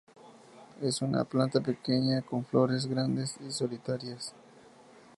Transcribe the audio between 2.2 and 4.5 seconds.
con flores grandes y solitarias.